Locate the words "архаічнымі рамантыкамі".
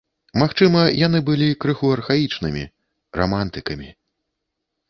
1.97-3.89